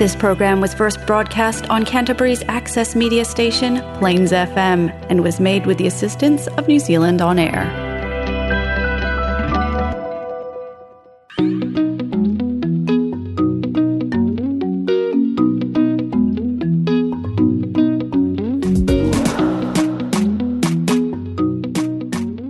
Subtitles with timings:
[0.00, 5.66] This program was first broadcast on Canterbury's access media station, Plains FM, and was made
[5.66, 7.66] with the assistance of New Zealand On Air.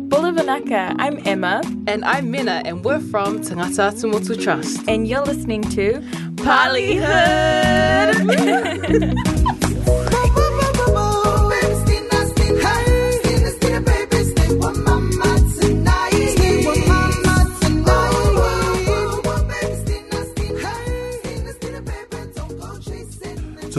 [0.09, 4.87] Bula vinaka, I'm Emma, And I'm Minna, and we're from Tangata Atumotu Trust.
[4.89, 6.01] and you're listening to
[6.43, 8.17] Polyhood.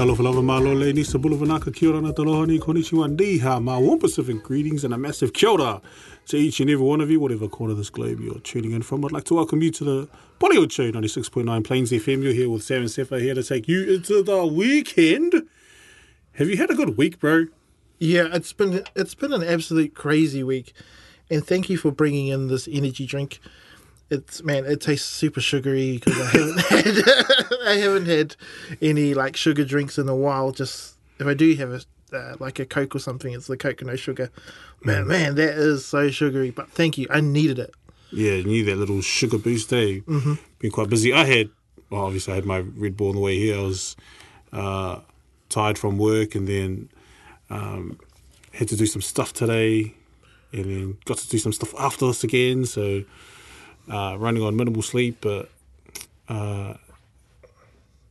[0.01, 3.59] Talofa lava malo le nisa bula vinaka kia ora na taloha ni konnichiwa ni ha
[3.59, 5.79] ma warm Pacific greetings and a massive kia ora
[6.25, 8.81] to each and every one of you, whatever corner of this globe you're tuning in
[8.81, 9.05] from.
[9.05, 10.09] I'd like to welcome you to the
[10.39, 12.23] Polyhood Show, 96.9 Plains FM.
[12.23, 15.47] You're here with Sam and Sefa here to take you into the weekend.
[16.31, 17.45] Have you had a good week, bro?
[17.99, 20.73] Yeah, it's been it's been an absolute crazy week,
[21.29, 23.39] and thank you for bringing in this energy drink.
[24.11, 28.35] It's man, it tastes super sugary because I haven't had I haven't had
[28.81, 30.51] any like sugar drinks in a while.
[30.51, 31.81] Just if I do have a
[32.13, 34.29] uh, like a Coke or something, it's the Coke no sugar.
[34.83, 36.51] Man, man, that is so sugary.
[36.51, 37.73] But thank you, I needed it.
[38.11, 40.01] Yeah, you need that little sugar boost, eh?
[40.05, 40.33] Mm-hmm.
[40.59, 41.13] Been quite busy.
[41.13, 41.49] I had,
[41.89, 43.57] well, obviously, I had my Red Bull on the way here.
[43.57, 43.95] I was
[44.51, 44.99] uh,
[45.47, 46.89] tired from work and then
[47.49, 47.97] um,
[48.51, 49.93] had to do some stuff today
[50.51, 52.65] and then got to do some stuff after this again.
[52.65, 53.03] So
[53.89, 55.49] uh, running on minimal sleep, but
[56.29, 56.75] uh,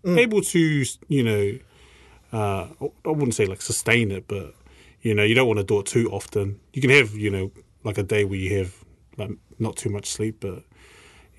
[0.05, 1.59] able to, you know,
[2.33, 2.69] uh,
[3.05, 4.55] I wouldn't say like sustain it, but
[5.03, 6.61] you know, you don't want to do it too often.
[6.73, 7.51] You can have, you know,
[7.85, 8.75] like a day where you have
[9.17, 10.62] like not too much sleep, but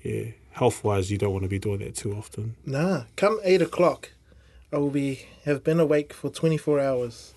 [0.02, 2.56] yeah, health wise, you don't want to be doing that too often.
[2.66, 4.10] Nah, come eight o'clock,
[4.72, 7.34] I will be have been awake for twenty four hours.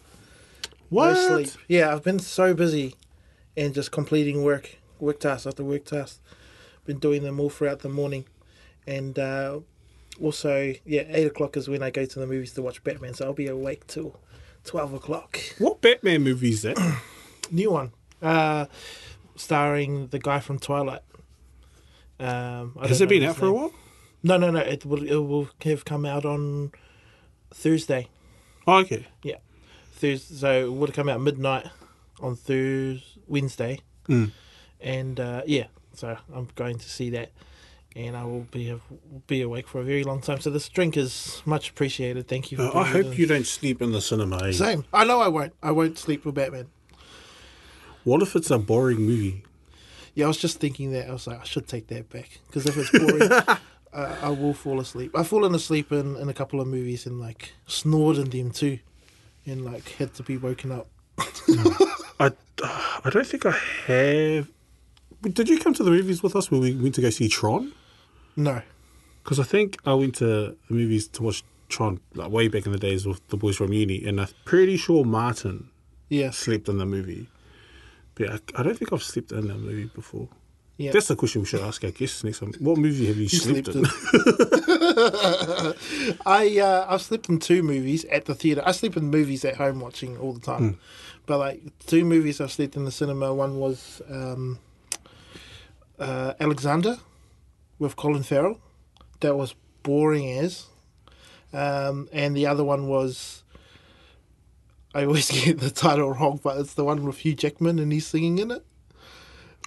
[0.90, 1.14] What?
[1.14, 1.50] No sleep.
[1.68, 2.96] Yeah, I've been so busy
[3.58, 6.19] and just completing work, work tasks after work tasks.
[6.85, 8.25] Been doing them all throughout the morning.
[8.88, 9.59] And uh,
[10.22, 13.25] also, yeah, 8 o'clock is when I go to the movies to watch Batman, so
[13.25, 14.19] I'll be awake till
[14.66, 15.40] 12 o'clock.
[15.57, 16.78] What Batman movie is that?
[17.51, 17.91] New one.
[18.22, 18.66] Uh,
[19.35, 21.01] starring the guy from Twilight.
[22.19, 23.74] Um, Has it been out for a while?
[24.24, 24.59] No, no, no.
[24.59, 26.72] It will, it will have come out on
[27.53, 28.07] Thursday.
[28.66, 29.07] Oh, okay.
[29.24, 29.38] Yeah.
[29.91, 31.68] Thursday, so it would have come out midnight
[32.19, 33.81] on Thursday, Wednesday.
[34.07, 34.31] Mm.
[34.79, 35.66] And uh, yeah,
[35.97, 37.31] so I'm going to see that.
[37.95, 38.78] And I will be
[39.28, 40.41] be awake for a very long time.
[40.41, 42.28] So this drink is much appreciated.
[42.28, 42.57] Thank you.
[42.57, 44.44] For Uh, I hope you don't sleep in the cinema.
[44.44, 44.51] eh?
[44.51, 44.83] Same.
[44.94, 45.53] I know I won't.
[45.63, 46.67] I won't sleep with Batman.
[48.03, 49.44] What if it's a boring movie?
[50.13, 51.07] Yeah, I was just thinking that.
[51.09, 53.31] I was like, I should take that back because if it's boring,
[53.94, 55.12] uh, I will fall asleep.
[55.17, 58.79] I've fallen asleep in, in a couple of movies and like snored in them too,
[59.45, 60.88] and like had to be woken up.
[62.19, 62.31] I,
[62.62, 63.51] I don't think I
[63.88, 64.50] have.
[65.34, 67.74] Did you come to the movies with us when we went to go see Tron?
[68.36, 68.62] No.
[69.24, 72.72] Because I think I went to the movies to watch Tron like way back in
[72.72, 75.69] the days with the boys from uni, and I'm pretty sure Martin
[76.09, 76.38] Yes.
[76.38, 77.28] slept in the movie.
[78.13, 80.30] But I, I don't think I've slept in that movie before.
[80.78, 80.91] Yeah.
[80.91, 82.52] That's the question we should ask our guests next time.
[82.59, 83.86] What movie have you, You slept, slept in?
[86.25, 88.62] I uh, I've slept in two movies at the theater.
[88.66, 90.78] I sleep in movies at home watching all the time,
[91.25, 93.34] but like two movies I've slept in the cinema.
[93.34, 94.59] One was um,
[96.00, 96.97] uh, Alexander
[97.79, 98.59] with Colin Farrell.
[99.22, 100.66] That was boring as,
[101.53, 103.44] um, and the other one was.
[104.94, 108.07] I always get the title wrong, but it's the one with Hugh Jackman and he's
[108.07, 108.66] singing in it.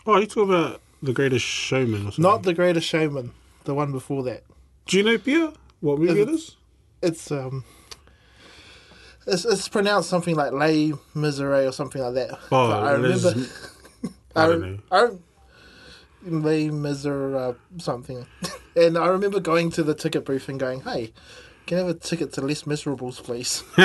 [0.06, 2.22] oh, you talk about The Greatest Showman or something?
[2.22, 3.32] Not The Greatest Showman,
[3.64, 4.44] the one before that.
[4.90, 6.56] You what movie it is?
[7.02, 7.62] it's um
[9.26, 12.30] it's, it's pronounced something like Les Miserables or something like that.
[12.50, 13.34] Oh, But I remember
[14.34, 14.78] I don't rem- know.
[14.90, 15.00] I
[16.24, 18.26] Les Miserables something,
[18.76, 21.12] and I remember going to the ticket booth and going, "Hey,
[21.66, 23.62] can I have a ticket to Les Miserables, please?"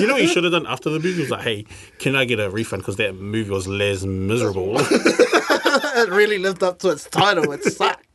[0.00, 1.20] You know what you should have done after the movie?
[1.20, 1.66] was like, hey,
[1.98, 2.82] can I get a refund?
[2.82, 4.76] Because that movie was Les Miserable.
[4.80, 7.52] it really lived up to its title.
[7.52, 8.06] It sucked.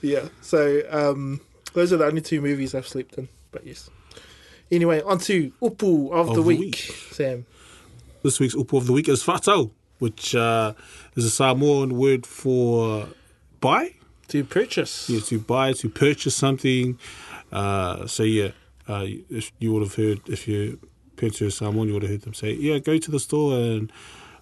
[0.00, 0.28] yeah.
[0.40, 1.40] So um,
[1.74, 3.28] those are the only two movies I've slept in.
[3.52, 3.90] But yes.
[4.74, 6.76] Anyway, on to Upu of, the, the week, week.
[7.12, 7.46] Sam.
[8.22, 10.72] this week's Upu of the Week is Fatau, which uh,
[11.14, 13.06] is a Samoan word for
[13.60, 13.94] buy.
[14.28, 15.08] To purchase.
[15.08, 16.98] Yeah, to buy, to purchase something.
[17.52, 18.50] Uh, so, yeah,
[18.88, 20.80] uh, if you would have heard, if you
[21.22, 23.92] went to Samoan, you would have heard them say, yeah, go to the store and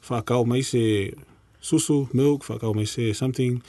[0.08, 1.14] whakao mai se
[1.61, 3.62] susu, milk, whakao me se, something.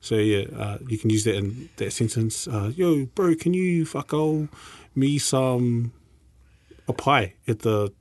[0.00, 2.46] So yeah, uh, you can use that in that sentence.
[2.46, 4.48] Uh, Yo, bro, can you whakao
[4.94, 5.92] me some
[6.88, 7.92] a pie at the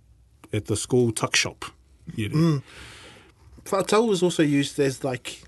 [0.52, 1.66] at the school tuck shop?
[2.16, 2.36] You know.
[2.36, 2.64] Mm.
[3.66, 5.44] Fa'atau was also used as like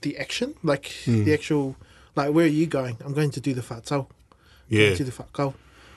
[0.00, 1.24] the action, like mm.
[1.24, 1.76] the actual,
[2.16, 2.96] like where are you going?
[3.04, 4.06] I'm going to do the fa'atau.
[4.68, 5.54] Yeah, Going to the whakao.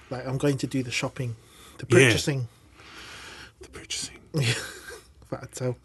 [0.09, 1.35] Like I'm going to do the shopping,
[1.77, 2.07] the Yeah.
[2.07, 2.47] purchasing.
[3.61, 4.19] the purchasing.
[5.29, 5.75] Fa'atau.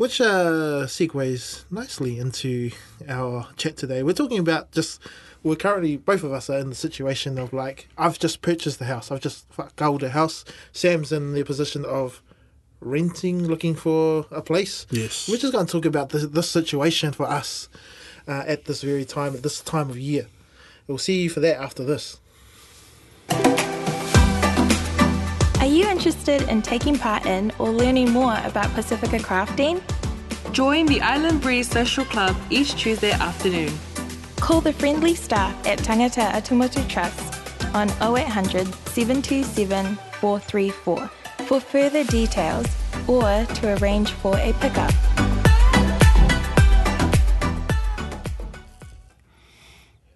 [0.00, 2.70] Which uh, segues nicely into
[3.06, 4.02] our chat today.
[4.02, 4.98] We're talking about just,
[5.42, 8.86] we're currently, both of us are in the situation of like, I've just purchased the
[8.86, 10.46] house, I've just whakaoed a house.
[10.72, 12.22] Sam's in the position of
[12.80, 14.86] renting, looking for a place.
[14.88, 15.28] Yes.
[15.28, 17.68] We're just going to talk about this, this situation for us
[18.26, 20.28] uh, at this very time, at this time of year.
[20.86, 22.19] We'll see you for that after this.
[25.60, 29.82] Are you interested in taking part in or learning more about Pasifika crafting?
[30.54, 33.70] Join the Island Breeze Social Club each Tuesday afternoon.
[34.36, 37.34] Call the friendly staff at Tangata Atumotu Trust
[37.74, 41.10] on 0800 727 434
[41.44, 42.66] for further details
[43.06, 44.94] or to arrange for a pickup.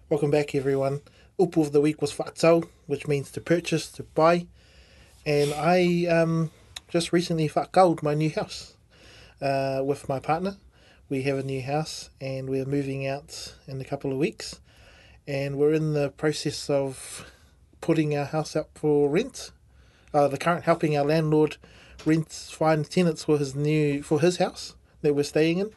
[0.09, 1.01] Welcome back, everyone.
[1.39, 4.47] Upu of the week was fa'atau, which means to purchase, to buy.
[5.25, 6.51] And I um,
[6.87, 8.75] just recently whakaoed my new house
[9.41, 10.57] uh, with my partner.
[11.09, 14.59] We have a new house and we're moving out in a couple of weeks.
[15.27, 17.25] And we're in the process of
[17.81, 19.51] putting our house up for rent.
[20.13, 21.57] Uh, the current helping our landlord
[22.05, 25.71] rent find tenants for his new for his house that we're staying in.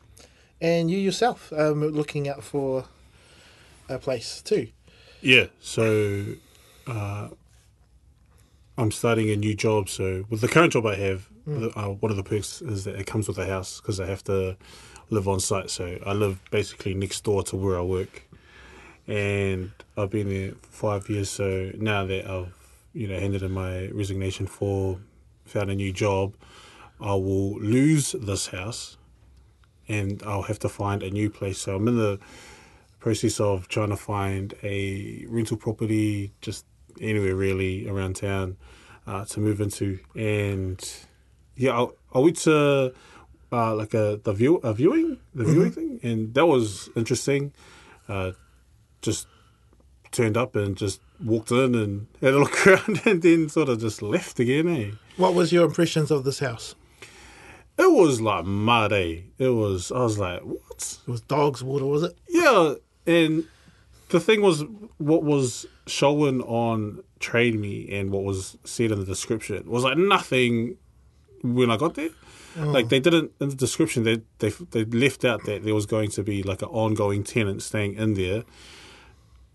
[0.60, 2.84] And you yourself um, looking out for
[3.88, 4.68] a place too.
[5.20, 6.24] Yeah, so
[6.86, 7.28] uh,
[8.78, 9.88] I'm starting a new job.
[9.88, 12.94] So with the current job I have, the- uh, one of the perks is that
[12.94, 14.56] it comes with a house because I have to
[15.10, 15.68] live on site.
[15.68, 18.22] So I live basically next door to where I work,
[19.08, 21.28] and I've been there for five years.
[21.28, 22.54] So now that I've
[22.94, 25.00] you know handed in my resignation for
[25.44, 26.34] found a new job,
[27.00, 28.96] I will lose this house,
[29.88, 31.58] and I'll have to find a new place.
[31.58, 32.20] So I'm in the
[33.00, 36.64] process of trying to find a rental property just
[37.00, 38.56] anywhere really around town
[39.06, 39.98] uh, to move into.
[40.14, 40.78] And
[41.56, 42.94] yeah I, I went to
[43.50, 46.00] uh, like a the view a viewing the viewing thing?
[46.02, 47.52] And that was interesting.
[48.08, 48.32] Uh,
[49.02, 49.26] just
[50.10, 53.80] turned up and just walked in and had a look around and then sort of
[53.80, 54.90] just left again eh?
[55.16, 56.74] What was your impressions of this house?
[57.78, 60.98] it was like mud eh it was I was like what?
[61.06, 62.18] It was dog's water, was it?
[62.28, 62.74] Yeah,
[63.06, 63.44] and
[64.08, 64.64] the thing was,
[64.98, 69.98] what was shown on Trade Me and what was said in the description was like
[69.98, 70.76] nothing
[71.42, 72.10] when I got there.
[72.56, 76.10] Like they didn't in the description they they they left out that there was going
[76.12, 78.42] to be like an ongoing tenant staying in there,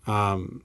[0.06, 0.62] um,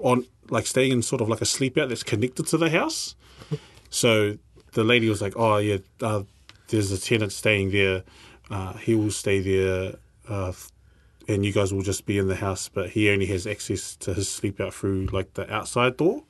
[0.00, 3.14] on like staying in sort of like a sleep out that's connected to the house.
[3.90, 4.36] So
[4.72, 6.24] the lady was like, "Oh yeah, uh,
[6.68, 8.02] there's a tenant staying there.
[8.50, 9.94] Uh, he will stay there,
[10.28, 10.52] uh,
[11.28, 12.68] and you guys will just be in the house.
[12.68, 16.24] But he only has access to his sleep out through like the outside door."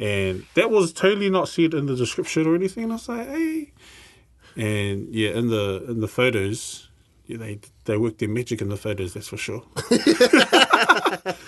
[0.00, 2.84] And that was totally not said in the description or anything.
[2.84, 3.72] And I was like, "Hey,"
[4.56, 6.88] and yeah, in the in the photos,
[7.26, 9.14] yeah, they they worked their magic in the photos.
[9.14, 9.62] That's for sure.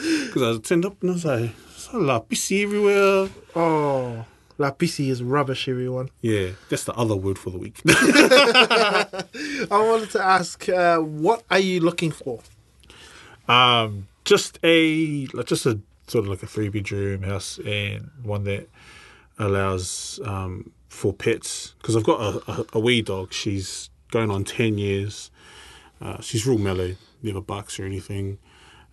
[0.01, 4.25] Because I turned up and I was like, "So lapisi everywhere." Oh,
[4.61, 6.11] Lapisi is rubbish, everyone.
[6.21, 7.81] Yeah, that's the other word for the week.
[7.89, 9.25] I
[9.71, 12.41] wanted to ask, uh, what are you looking for?
[13.51, 18.69] Um, just a just a sort of like a three bedroom house and one that
[19.39, 23.33] allows um, for pets because I've got a, a, a wee dog.
[23.33, 25.31] She's going on ten years.
[26.01, 28.39] Uh, she's real mellow, never barks or anything.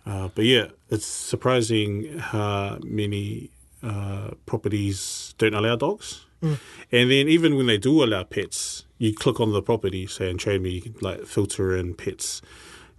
[0.04, 3.50] Uh, but yeah, it's surprising how many
[3.82, 6.24] uh, properties don't allow dogs.
[6.40, 10.38] And then even when they do allow pets, you click on the property, say in
[10.38, 12.40] Trade Me, like filter in pets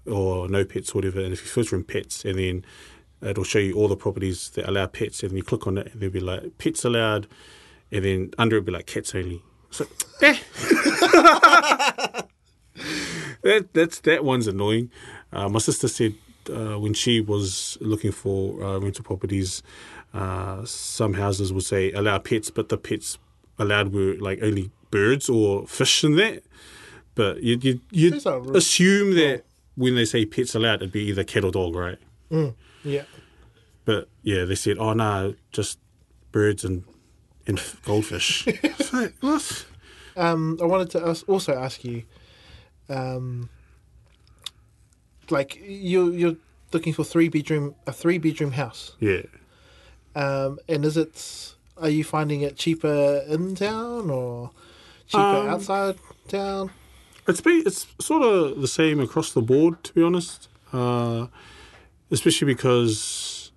[0.06, 1.20] or no pets, whatever.
[1.20, 2.66] And if you filter in pets, and then
[3.22, 5.92] it'll show you all the properties that allow pets, and then you click on it,
[5.92, 7.28] and there'll be like pets allowed,
[7.92, 9.42] and then under it'll be like cats only.
[9.72, 9.86] So,
[10.22, 10.38] eh.
[13.44, 14.92] that that's that one's annoying.
[15.32, 16.16] Uh, my sister said
[16.50, 19.62] uh, when she was looking for uh, rental properties,
[20.14, 23.18] uh, some houses would say allow pets, but the pets
[23.58, 26.44] allowed were like only birds or fish and that.
[27.16, 28.56] But you you you These are rude.
[28.56, 29.44] assume that
[29.80, 31.98] when they say pets allowed, it'd be either cat or dog, right?
[32.84, 33.04] Yeah.
[33.86, 35.80] But yeah, they said, oh no, just
[36.32, 36.84] birds and
[37.48, 38.46] and goldfish.
[38.94, 39.66] Like, what?
[40.18, 42.04] Um, I wanted to ask, also ask you,
[42.90, 43.50] um,
[45.30, 46.36] like you you're
[46.74, 49.24] looking for three bedroom a three bedroom house, Yeah.
[50.16, 54.52] um, and is it are you finding it cheaper in town or
[55.08, 55.96] cheaper Um, outside
[56.28, 56.72] town?
[57.30, 60.50] It's be it's sort of the same across the board, to be honest.
[60.74, 61.28] Uh,
[62.12, 63.52] especially because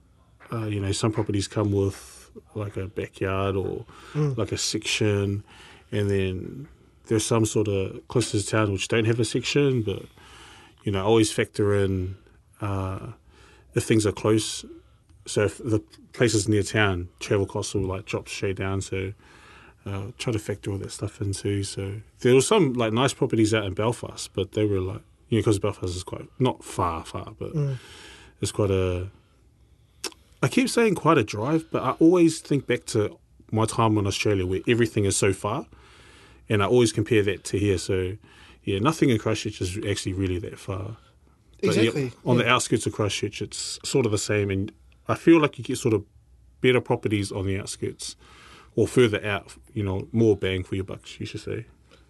[0.53, 5.43] uh, you know some properties come with like a backyard or like a section,
[5.91, 6.69] and then
[7.07, 10.03] there's some sort of closer to town which don't have a section, but
[10.85, 12.17] you know always factor in
[12.61, 13.09] uh,
[13.75, 14.65] if things are close.
[15.27, 15.81] So if the
[16.13, 18.81] places near town, travel costs will like drop straight down.
[18.81, 19.13] So
[19.87, 21.63] uh, try to factor all that stuff into.
[21.65, 25.39] So there was some like nice properties out in Belfast, but they were like you
[25.39, 27.53] know because Belfast is quite not far, far, but
[28.41, 29.09] it's quite a.
[30.43, 33.17] I keep saying quite a drive, but I always think back to
[33.53, 35.67] my time in Australia where everything is so far,
[36.49, 37.79] and I always compare that to here.
[37.79, 38.17] So
[38.65, 40.97] yeah, nothing in Christchurch is actually really that far.
[41.61, 42.13] But, yeah, Exactly.
[42.25, 44.73] on the outskirts of Christchurch, it's sort of the same, and
[45.07, 46.05] I feel like you get sort of
[46.61, 48.17] better properties on the outskirts
[48.77, 49.55] or further out.
[49.75, 51.67] You know, more bang for your bucks, you should say.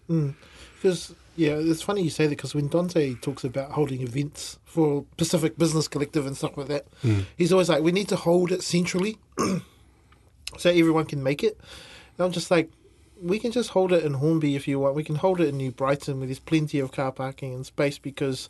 [0.06, 0.30] Hmm.
[0.76, 5.04] Because yeah, it's funny you say that because when Dante talks about holding events for
[5.16, 7.20] Pacific Business Collective and stuff like that, hmm.
[7.38, 9.18] he's always like, we need to hold it centrally
[10.58, 11.58] so everyone can make it.
[12.18, 12.70] And I'm just like,
[13.22, 14.94] we can just hold it in Hornby if you want.
[14.94, 17.96] We can hold it in New Brighton where there's plenty of car parking and space
[17.96, 18.48] because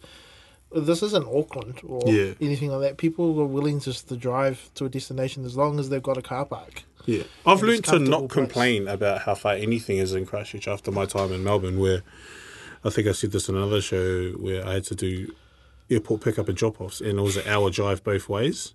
[0.74, 2.34] this isn't Auckland or Yeah.
[2.40, 2.96] anything like that.
[2.96, 6.22] People are willing just to drive to a destination as long as they've got a
[6.22, 6.84] car park.
[7.06, 8.32] Yeah, I've learned to not price.
[8.32, 12.02] complain about how far anything is in Christchurch after my time in Melbourne, where
[12.84, 15.34] I think I said this in another show where I had to do
[15.90, 18.74] airport pickup and drop offs, and it was an hour drive both ways.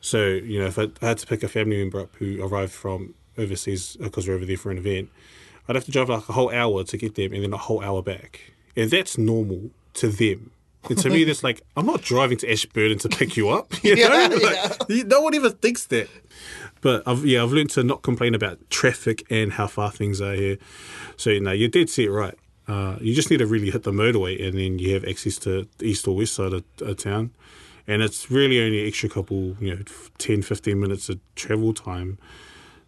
[0.00, 2.72] So you know, if I, I had to pick a family member up who arrived
[2.72, 5.10] from overseas uh, because we're over there for an event,
[5.68, 7.82] I'd have to drive like a whole hour to get them, and then a whole
[7.82, 10.52] hour back, and that's normal to them.
[10.88, 13.72] And to me, that's like I'm not driving to Ashburton to pick you up.
[13.84, 14.28] You know, Yeah,
[14.68, 16.08] Like, you- no one ever thinks that.
[16.80, 20.34] But I've yeah, I've learned to not complain about traffic and how far things are
[20.34, 20.56] here.
[21.16, 22.34] So you know, you did see it right.
[22.66, 25.66] Uh, you just need to really hit the motorway, and then you have access to
[25.78, 27.32] the east or west side of, of town.
[27.86, 29.82] And it's really only an extra couple, you know,
[30.18, 32.18] 10, 15 minutes of travel time.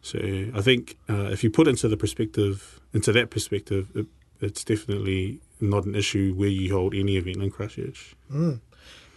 [0.00, 0.18] So
[0.54, 4.06] I think uh, if you put into the perspective, into that perspective, it,
[4.40, 8.14] it's definitely not an issue where you hold any event in Christchurch.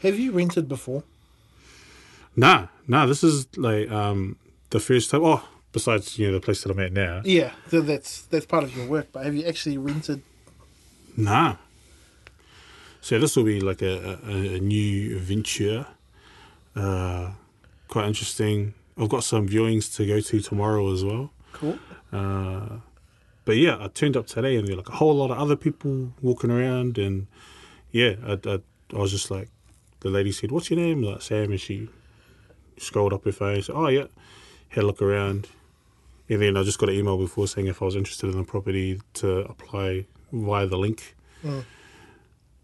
[0.02, 1.04] Have you rented before?
[2.36, 4.38] Nah, nah, this is like um,
[4.70, 5.24] the first time.
[5.24, 7.22] Oh, besides you know the place that I'm at now.
[7.24, 9.08] Yeah, so that's that's part of your work.
[9.12, 10.22] But have you actually rented?
[11.18, 11.56] Nah.
[13.02, 15.86] So this will be like a, a, a new venture.
[16.76, 17.32] Uh,
[17.88, 18.74] quite interesting.
[18.98, 21.32] I've got some viewings to go to tomorrow as well.
[21.54, 21.78] Cool.
[22.12, 22.78] Uh,
[23.46, 25.56] but yeah, I turned up today and there were like a whole lot of other
[25.56, 27.28] people walking around, and
[27.92, 28.60] yeah, I, I,
[28.94, 29.50] I was just like,
[30.02, 31.88] the lady said, "What's your name?" Like Sam, and she
[32.78, 33.62] scrolled up her phone.
[33.62, 34.06] Said, "Oh yeah,"
[34.70, 35.48] had a look around,
[36.30, 38.44] and then I just got an email before saying if I was interested in the
[38.44, 41.16] property to apply via the link.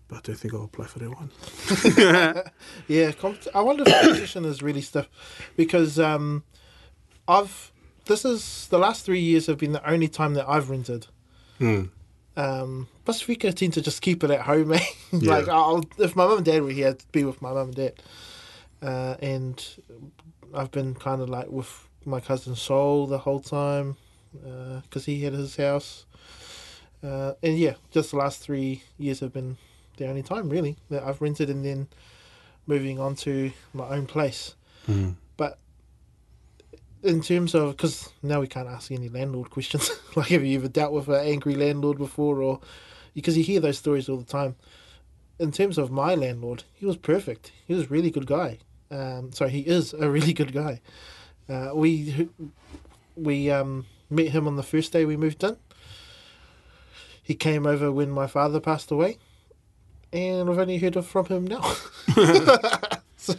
[0.07, 2.43] But I don't think I'll apply for that one.
[2.88, 5.07] Yeah, comp- I wonder if competition is really stiff
[5.55, 6.43] because um,
[7.29, 7.71] I've
[8.05, 11.08] this is the last three years have been the only time that I've rented.
[11.58, 11.86] Hmm.
[12.36, 14.86] Um, Pasifika tend to just keep it at home, eh?
[15.12, 17.75] like I'll if my mum and dad were here, I'd be with my mum and
[17.75, 17.93] dad.
[18.81, 19.63] Uh, and
[20.53, 23.98] I've been kind of like with my cousin Sol the whole time
[24.81, 26.05] because he had his house.
[27.03, 29.58] Uh, and yeah, just the last three years have been
[29.98, 31.88] the only time really that I've rented and then
[32.67, 34.55] moving on to my own place.
[34.88, 34.93] But
[37.03, 39.91] in terms of because now we can't ask any landlord questions.
[40.15, 42.60] Like have you ever dealt with an angry landlord before or
[43.13, 44.55] because you hear those stories all the time.
[45.39, 47.51] In terms of my landlord he was perfect.
[47.67, 48.60] He was a really good guy.
[48.89, 50.81] Um, so he is a really good guy.
[51.50, 52.29] Uh, we
[53.15, 55.58] we um, met him on the first day we moved in.
[57.24, 59.17] He came over when my father passed away
[60.12, 61.75] and I've only heard of from him now.
[63.22, 63.36] So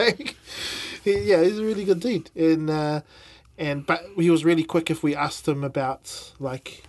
[1.05, 2.31] yeah he's a really good dude.
[2.37, 3.01] And uh,
[3.63, 6.85] and but he was really quick if we asked him about like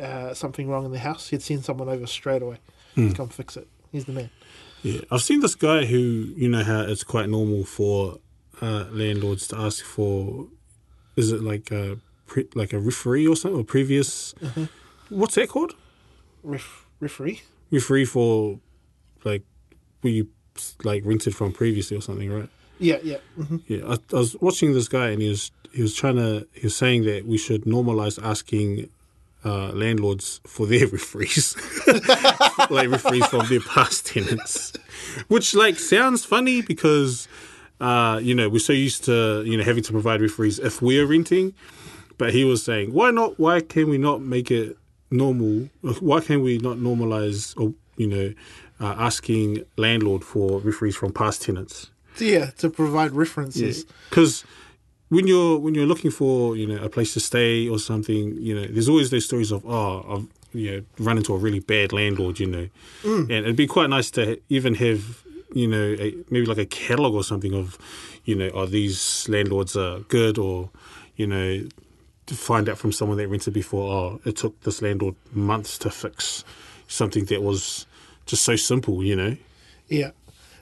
[0.00, 2.58] uh, something wrong in the house he'd send someone over straight away.
[2.96, 3.68] To come fix it.
[3.92, 4.30] He's the man.
[4.82, 5.98] Yeah, I've seen this guy who,
[6.34, 8.20] you know, how it's quite normal for
[8.62, 10.46] uh, landlords to ask for,
[11.14, 14.34] is it like a pre, like a referee or something or previous?
[15.10, 15.74] What's that called?
[16.42, 17.42] Ref, referee?
[17.70, 18.60] Referee for
[19.24, 19.42] like
[20.02, 20.28] were you
[20.84, 22.48] like rented from previously or something, right?
[22.78, 23.18] yeah yeah.
[23.36, 26.46] Hmm Yeah, I, I was watching this guy and he was he was trying to
[26.52, 28.88] he was saying that we should normalize asking
[29.44, 31.54] uh, landlords for their referees,
[32.70, 34.72] like referees from their past tenants,
[35.28, 37.28] which like sounds funny because
[37.80, 41.06] uh, you know we're so used to you know having to provide referees if we're
[41.06, 41.52] renting,
[42.16, 43.38] but he was saying why not?
[43.38, 44.78] Why can we not make it
[45.10, 45.68] normal?
[46.00, 48.32] Why can we not normalize or you know
[48.80, 51.90] uh, asking landlord for referees from past tenants?
[52.18, 53.84] Yeah, to provide references.
[54.08, 54.42] because
[55.08, 58.54] when you're when you're looking for you know a place to stay or something, you
[58.54, 61.92] know, there's always those stories of oh, I've you know run into a really bad
[61.92, 62.68] landlord, you know,
[63.02, 63.20] mm.
[63.22, 65.22] and it'd be quite nice to even have
[65.52, 67.78] you know a, maybe like a catalog or something of
[68.24, 70.70] you know are these landlords are good or
[71.16, 71.66] you know
[72.26, 75.88] to find out from someone that rented before oh it took this landlord months to
[75.88, 76.44] fix
[76.88, 77.86] something that was
[78.26, 79.36] just so simple, you know.
[79.88, 80.10] Yeah.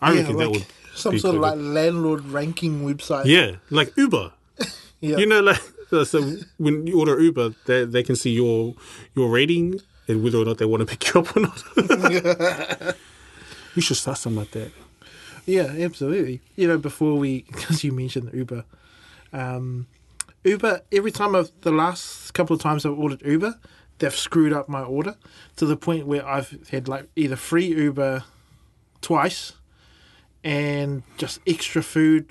[0.00, 3.24] I yeah, reckon like that would some sort of like landlord ranking website.
[3.26, 4.32] Yeah, like Uber.
[5.00, 5.18] Yeah.
[5.18, 5.60] You know, like
[5.90, 8.74] so when you order Uber, they they can see your
[9.14, 11.62] your rating and whether or not they want to pick you up or not.
[13.76, 14.72] we should start something like that.
[15.46, 16.40] Yeah, absolutely.
[16.56, 18.64] You know, before we, because you mentioned Uber,
[19.32, 19.86] um,
[20.42, 23.58] Uber, every time I've, the last couple of times I've ordered Uber,
[23.98, 25.16] they've screwed up my order
[25.56, 28.24] to the point where I've had like either free Uber
[29.00, 29.52] twice
[30.44, 32.28] and just extra food.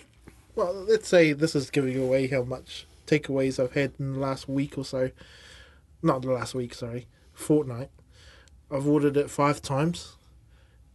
[0.56, 4.48] Well, let's say this is giving away how much takeaways I've had in the last
[4.48, 5.10] week or so.
[6.04, 7.90] Not the last week, sorry, fortnight.
[8.72, 10.16] I've ordered it five times,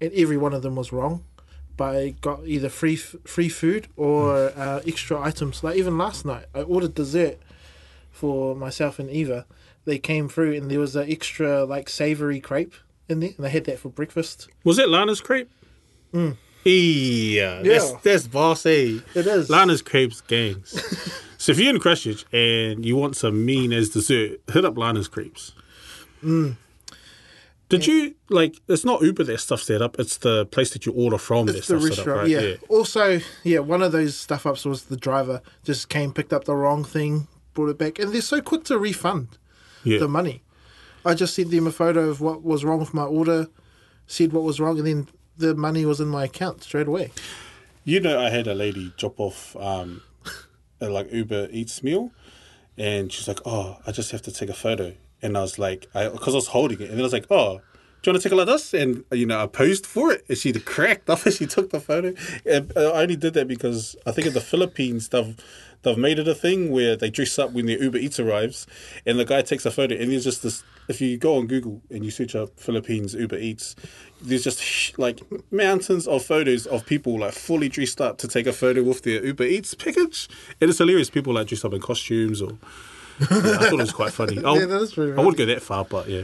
[0.00, 1.24] and every one of them was wrong.
[1.76, 5.62] But I got either free f- free food or uh, extra items.
[5.62, 7.38] Like even last night, I ordered dessert
[8.10, 9.46] for myself and Eva.
[9.84, 12.74] They came through, and there was an extra like savory crepe
[13.08, 14.48] in there, and I had that for breakfast.
[14.64, 15.50] Was it Lana's crepe?
[16.12, 16.36] Mm.
[16.64, 17.98] Yeah, that's, Yeah.
[18.02, 19.00] that's boss A.
[19.14, 19.48] It is.
[19.48, 20.70] Lana's crepes gangs.
[21.38, 25.08] so if you're in Christchurch and you want some mean as dessert, hit up Lana's
[25.08, 25.52] crepes.
[26.22, 26.56] Mm.
[27.68, 28.56] Did you like?
[28.66, 29.98] It's not Uber that stuffs that up.
[29.98, 32.28] It's the place that you order from that It's the it up, restaurant, right?
[32.28, 32.54] yeah.
[32.70, 36.56] Also, yeah, one of those stuff ups was the driver just came, picked up the
[36.56, 39.36] wrong thing, brought it back, and they're so quick to refund
[39.84, 39.98] yeah.
[39.98, 40.42] the money.
[41.04, 43.48] I just sent them a photo of what was wrong with my order,
[44.06, 47.12] said what was wrong, and then the money was in my account straight away.
[47.84, 50.02] You know, I had a lady drop off um,
[50.80, 52.10] a like Uber Eats meal,
[52.76, 55.88] and she's like, "Oh, I just have to take a photo." And I was like,
[55.94, 57.60] "I," because I was holding it, and then I was like, "Oh."
[58.02, 58.74] Do you want to take a like this?
[58.74, 61.80] And you know, I posed for it, and she cracked up, and she took the
[61.80, 62.14] photo.
[62.46, 65.36] And uh, I only did that because I think in the Philippines they've
[65.82, 68.66] they've made it a thing where they dress up when their Uber Eats arrives,
[69.04, 70.62] and the guy takes a photo, and there's just this.
[70.88, 73.74] If you go on Google and you search up Philippines Uber Eats,
[74.22, 78.52] there's just like mountains of photos of people like fully dressed up to take a
[78.54, 80.28] photo with their Uber Eats package,
[80.60, 81.10] and it's hilarious.
[81.10, 82.52] People like dressed up in costumes or.
[83.20, 84.38] Yeah, I thought it was quite funny.
[84.44, 86.22] I'll- Yeah, that is pretty I wouldn't go that far, but yeah,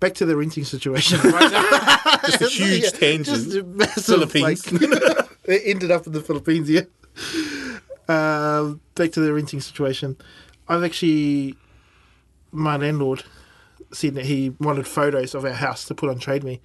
[0.00, 1.18] Back to the renting situation.
[1.30, 2.06] Right now.
[2.26, 3.54] just a huge Yeah, tangent.
[3.54, 4.72] A massive, Philippines.
[4.72, 4.82] like-
[5.44, 6.82] it ended up in the Philippines, yeah.
[8.08, 10.16] Um, back to the renting situation.
[10.68, 11.54] I've actually,
[12.52, 13.24] my landlord
[13.92, 16.60] said that he wanted photos of our house to put on Trade Me.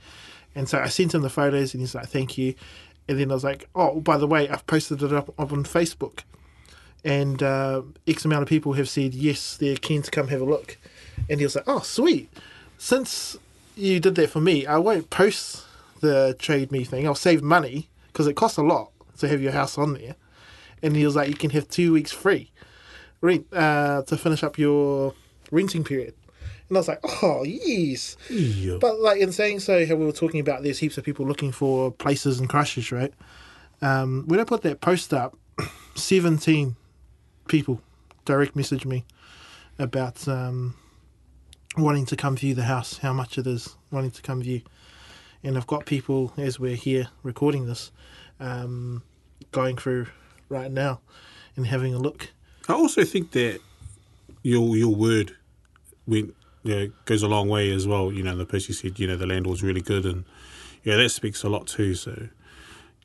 [0.56, 2.54] And so I sent him the photos and he's like, thank you.
[3.08, 5.64] And then I was like, oh, by the way, I've posted it up, up on
[5.64, 6.22] Facebook.
[7.04, 10.46] And uh, X amount of people have said, yes, they're keen to come have a
[10.46, 10.78] look.
[11.30, 12.32] And he was like, oh, sweet.
[12.84, 13.38] Since
[13.78, 15.64] you did that for me, I won't post
[16.02, 17.08] the Trade Me thing.
[17.08, 20.16] I'll save money because it costs a lot to have your house on there.
[20.82, 22.52] And he was like, you can have two weeks free
[23.22, 25.14] rent uh, to finish up your
[25.50, 26.14] renting period.
[26.68, 28.18] And I was like, oh, yes.
[28.30, 28.80] Yeah.
[28.82, 31.54] But like in saying so, how we were talking about there's heaps of people looking
[31.54, 33.14] for places in Christchurch, right?
[33.82, 35.38] Um, when I put that post up,
[35.96, 36.76] 17
[37.48, 37.80] people
[38.26, 39.06] direct message me
[39.80, 40.76] about um,
[41.78, 44.62] wanting to come view the house, how much it is, wanting to come view.
[45.44, 47.92] And I've got people, as we're here recording this,
[48.40, 49.04] um,
[49.52, 50.08] going through
[50.50, 51.02] right now
[51.56, 52.30] and having a look.
[52.70, 53.60] I also think that
[54.42, 55.36] your your word
[56.08, 58.12] went you know, goes a long way as well.
[58.12, 60.24] You know, the person said, you know, the landlord's really good, and
[60.84, 61.94] yeah, that speaks a lot too.
[61.94, 62.30] So,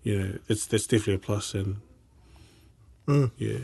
[0.02, 1.76] you know, it's that's definitely a plus, and
[3.36, 3.58] yeah,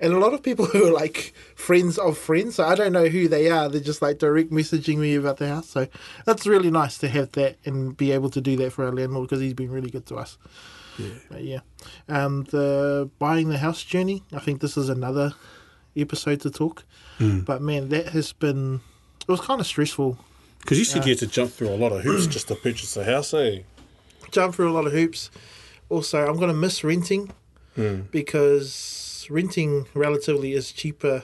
[0.00, 3.06] And a lot of people who are like friends of friends, so I don't know
[3.06, 3.68] who they are.
[3.68, 5.68] They're just like direct messaging me about the house.
[5.68, 5.86] So
[6.26, 9.28] that's really nice to have that and be able to do that for our landlord
[9.28, 10.36] because he's been really good to us.
[10.98, 11.60] yeah, But yeah,
[12.08, 14.22] um, the buying the house journey.
[14.32, 15.32] I think this is another
[15.96, 16.84] episode to talk.
[17.18, 18.80] But man, that has been.
[19.22, 20.18] It was kind of stressful.
[20.60, 22.96] because you said you had to jump through a lot of hoops just to purchase
[22.96, 23.60] a house, eh?
[24.32, 25.30] Jump through a lot of hoops.
[25.88, 27.30] Also, I'm going to miss renting
[28.10, 31.22] because renting relatively is cheaper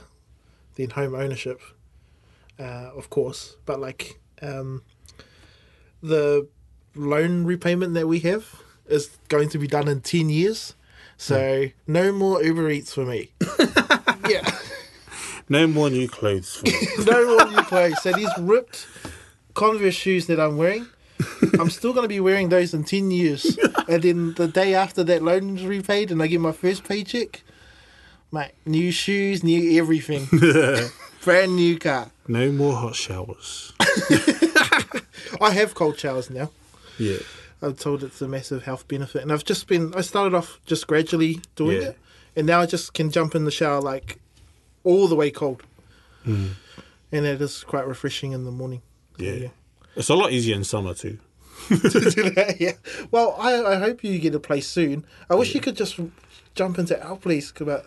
[0.76, 1.60] than home ownership.
[2.58, 4.82] uh, of course, but like um,
[6.02, 6.46] the
[6.94, 10.74] loan repayment that we have is going to be done in ten years.
[11.16, 13.32] So no more Uber Eats for me.
[14.28, 14.50] yeah,
[15.48, 16.56] No more new clothes.
[16.56, 16.88] For me.
[17.04, 18.00] no more new clothes.
[18.02, 18.86] So these ripped
[19.52, 20.86] Converse shoes that I'm wearing,
[21.58, 23.58] I'm still going to be wearing those in ten years.
[23.88, 27.42] And then the day after that loan's repaid and I get my first paycheck,
[28.32, 30.26] mate, new shoes, new everything,
[31.24, 32.10] brand new car.
[32.28, 33.72] no more hot showers.
[35.40, 36.50] I have cold showers now.
[36.98, 37.18] Yeah.
[37.62, 39.92] I'm told it's a massive health benefit, and I've just been.
[39.94, 41.88] I started off just gradually doing Yeah.
[41.88, 41.98] it,
[42.36, 44.18] and now I just can jump in the shower like
[44.82, 45.62] all the way cold,
[46.24, 46.48] Hmm.
[47.12, 48.80] and it is quite refreshing in the morning.
[49.18, 49.48] So, Yeah.
[49.96, 51.18] It's a lot easier in summer too.
[52.58, 52.72] yeah.
[53.10, 55.04] Well, I, I hope you get a place soon.
[55.28, 55.98] I wish you could just
[56.54, 57.84] jump into our place, but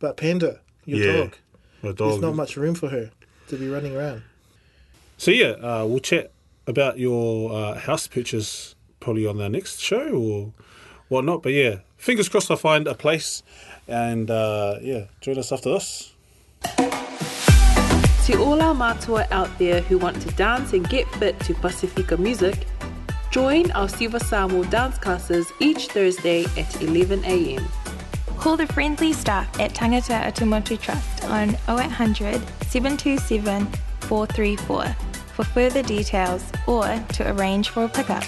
[0.00, 1.12] but Panda, your Yeah.
[1.12, 1.36] dog,
[1.82, 3.10] My there's not much room for her
[3.48, 4.22] to be running around.
[5.16, 6.32] So yeah, uh, we'll chat
[6.66, 10.52] about your uh, house purchase probably on the next show or
[11.08, 11.42] whatnot.
[11.42, 13.42] But yeah, fingers crossed I find a place,
[13.86, 16.12] and uh, yeah, join us after this.
[18.26, 22.18] To all our matua out there who want to dance and get fit to Pasifika
[22.18, 22.66] music,
[23.30, 27.66] join our Siva Samoa dance classes each Thursday at 11 a.m.
[28.40, 33.66] Call the friendly staff at Tangata Atumotu Trust on 0800 727
[34.00, 34.96] 434
[35.34, 38.24] for further details or to arrange for a pickup.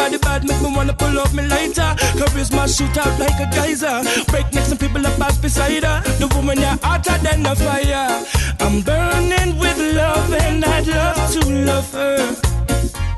[0.00, 1.94] Body bad, make me wanna pull up me lighter.
[2.16, 4.00] Charisma shoot out like a geyser.
[4.30, 6.00] Break neck, some people up back beside her.
[6.18, 8.24] The woman, you're hotter than a fire.
[8.60, 12.16] I'm burning with love, and I'd love to love her.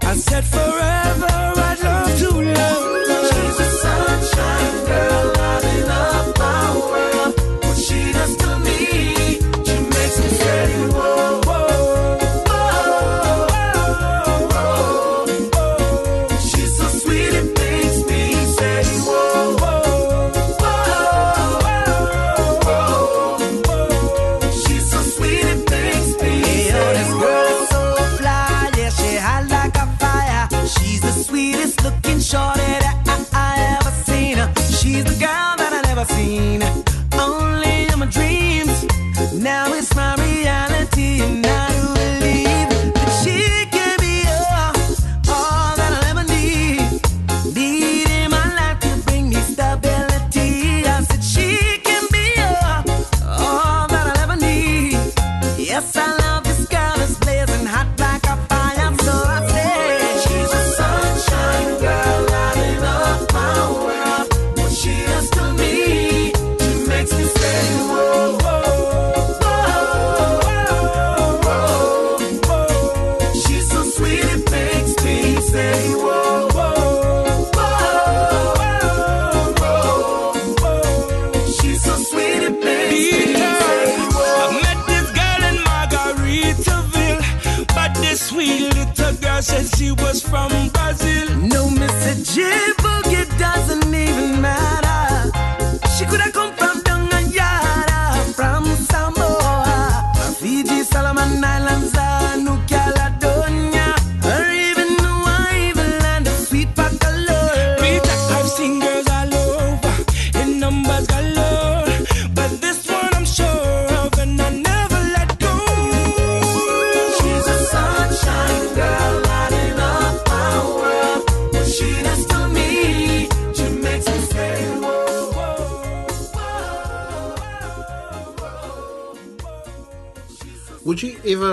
[0.02, 1.32] I said forever,
[1.70, 3.28] I'd love to love.
[3.28, 6.81] She's a sunshine girl, lighting up my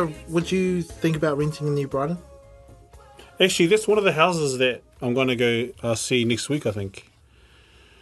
[0.06, 0.16] Would you?
[0.30, 2.18] Would you think about renting in New Brighton?
[3.40, 6.66] Actually, that's one of the houses that I'm going to go uh, see next week.
[6.66, 7.10] I think.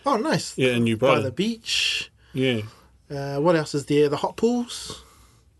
[0.05, 0.57] Oh, nice.
[0.57, 1.19] Yeah, in New Brighton.
[1.19, 2.11] By the beach.
[2.33, 2.61] Yeah,
[3.09, 4.09] Uh, what else is there?
[4.09, 5.03] The hot pools,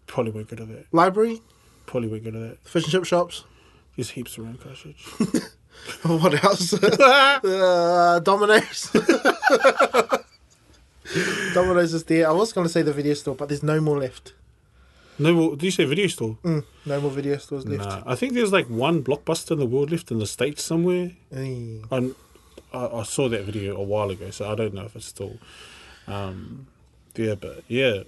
[0.06, 0.86] probably won't go to that.
[0.92, 1.42] library,
[1.86, 2.60] Probably won't go to that.
[2.64, 3.44] fish and chip shops.
[3.96, 5.06] There's heaps around Christchurch.
[6.04, 6.74] What else?
[6.84, 8.90] uh, Domino's.
[11.54, 12.28] Domino's is there.
[12.28, 14.34] I was going to say the video store, but there's no more left.
[15.20, 15.52] No more.
[15.52, 16.38] Did you say video store?
[16.44, 17.84] Mm, no more video stores left.
[17.84, 21.12] Nah, I think there's like one blockbuster in the world left in the states somewhere.
[21.32, 22.16] And
[22.74, 25.38] I, I saw that video a while ago, so I don't know if it's still
[26.08, 26.68] um,
[27.14, 27.36] there.
[27.36, 28.04] But yeah,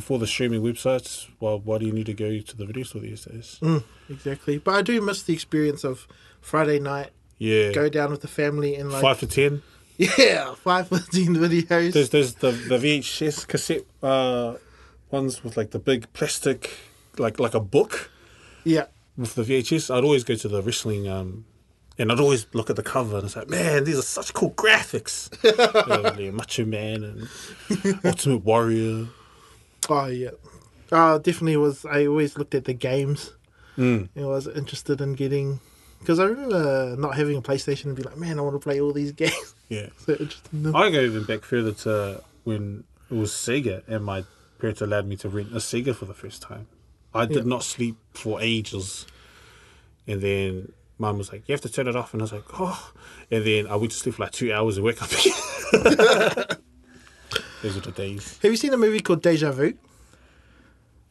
[0.00, 3.02] for the streaming websites, well, why do you need to go to the video store
[3.02, 3.58] these days?
[3.62, 4.58] Mm, exactly.
[4.58, 6.06] But I do miss the experience of
[6.40, 9.62] Friday night, Yeah, go down with the family and like five to ten.
[9.96, 11.92] yeah, five fifteen videos.
[11.92, 14.54] There's there's the the VHS cassette uh,
[15.12, 16.70] ones with like the big plastic,
[17.18, 18.10] like like a book
[18.64, 19.94] yeah, with the VHS.
[19.94, 21.08] I'd always go to the wrestling.
[21.08, 21.44] Um,
[21.98, 24.52] and I'd always look at the cover and it's like, man, these are such cool
[24.52, 25.28] graphics.
[26.16, 29.06] yeah, yeah, Macho Man and Ultimate Warrior.
[29.88, 30.30] oh yeah.
[30.90, 31.84] Uh, definitely was.
[31.84, 33.34] I always looked at the games.
[33.76, 34.08] Mm.
[34.16, 35.60] I was interested in getting
[36.00, 38.80] because I remember not having a PlayStation and be like, man, I want to play
[38.80, 39.54] all these games.
[39.68, 39.88] Yeah.
[39.98, 40.74] so interested in.
[40.74, 44.24] I go even back further to when it was Sega and my
[44.60, 46.66] parents allowed me to rent a Sega for the first time.
[47.14, 47.42] I did Yeah.
[47.44, 49.06] not sleep for ages.
[50.06, 52.12] And then mum was like, You have to turn it off.
[52.12, 52.92] And I was like, Oh.
[53.30, 55.32] And then I went to sleep for like two hours and wake up again.
[57.62, 58.38] Those are the days.
[58.42, 59.74] Have you seen a movie called Deja Vu?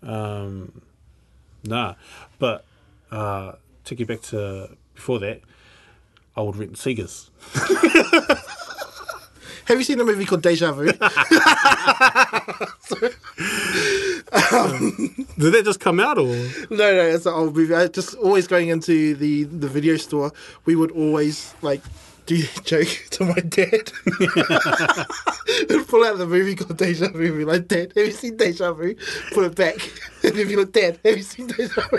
[0.01, 0.81] Um,
[1.63, 1.95] nah.
[2.39, 2.65] But
[3.11, 3.53] uh,
[3.85, 5.41] to get back to before that,
[6.35, 7.29] I would rent Segas.
[9.69, 10.85] Have you seen a movie called Deja Vu?
[10.91, 10.97] Did
[15.53, 16.25] that just come out or?
[16.25, 17.75] no, no, it's an old movie.
[17.75, 20.31] I just always going into the the video store.
[20.65, 21.81] We would always like
[22.25, 23.91] do that joke to my dad.
[25.69, 27.25] and pull out the movie called Deja Vu.
[27.25, 28.95] and Be like, Dad, have you seen Deja Vu?
[29.33, 29.75] Put it back.
[30.23, 31.97] And if you like, Dad, have you seen Deja Vu?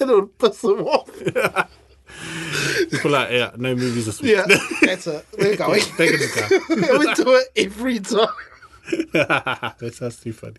[0.00, 1.08] And it would piss him off.
[2.90, 4.36] People like, yeah, no movies this week.
[4.36, 4.44] Yeah,
[4.82, 5.26] that's it.
[5.38, 5.80] We're going.
[5.80, 8.28] In the we do it every time.
[9.12, 10.56] that sounds too funny.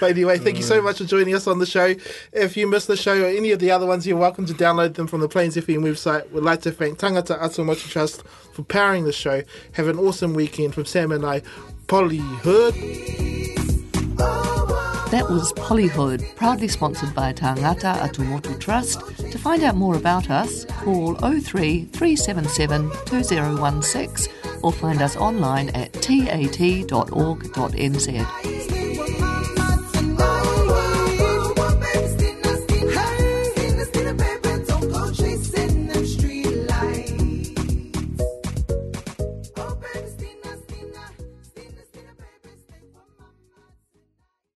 [0.00, 1.94] But anyway, thank you so much for joining us on the show.
[2.32, 4.94] If you missed the show or any of the other ones, you're welcome to download
[4.94, 6.30] them from the Plains FM website.
[6.30, 8.22] We'd like to thank Tangata Atumotu Trust
[8.54, 9.42] for powering the show.
[9.72, 11.42] Have an awesome weekend from Sam and I,
[11.86, 12.72] Polyhood.
[15.12, 18.98] That was Polyhood, proudly sponsored by Tangata Atumotu Trust.
[19.30, 25.92] To find out more about us, call 03 377 2016 or find us online at
[25.92, 26.42] tat.org.nz.